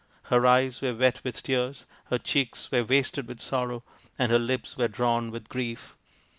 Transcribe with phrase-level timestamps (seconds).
[0.31, 3.83] Her eyes were wet with tears, her cheeks were wasted with sorrow,
[4.17, 5.95] and her lips were drawn with grief.